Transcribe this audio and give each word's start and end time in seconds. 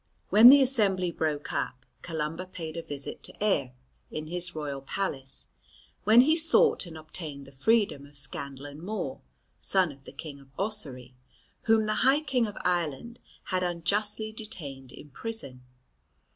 When 0.31 0.47
the 0.49 0.63
assembly 0.63 1.11
broke 1.11 1.53
up, 1.53 1.85
Columba 2.01 2.47
paid 2.47 2.75
a 2.75 2.81
visit 2.81 3.21
to 3.21 3.33
Aedh 3.33 3.73
in 4.09 4.25
his 4.25 4.55
royal 4.55 4.81
palace, 4.81 5.45
when 6.05 6.21
he 6.21 6.35
sought 6.35 6.87
and 6.87 6.97
obtained 6.97 7.45
the 7.45 7.51
freedom 7.51 8.07
of 8.07 8.17
Scandlan 8.17 8.81
Mor, 8.81 9.21
son 9.59 9.91
of 9.91 10.05
the 10.05 10.11
King 10.11 10.39
of 10.39 10.51
Ossory, 10.57 11.13
whom 11.65 11.85
the 11.85 12.01
High 12.03 12.21
King 12.21 12.47
of 12.47 12.57
Ireland 12.65 13.19
had 13.43 13.61
unjustly 13.61 14.31
detained 14.31 14.91
in 14.91 15.11
prison. 15.11 15.61